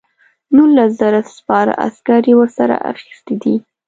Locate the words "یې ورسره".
2.29-2.75